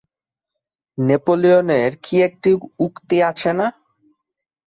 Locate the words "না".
3.53-3.67